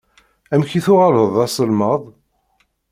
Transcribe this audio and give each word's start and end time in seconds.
Amek 0.53 0.71
i 0.73 0.79
tuɣaleḍ 0.85 1.27
d 1.35 1.37
aselmad? 1.45 2.01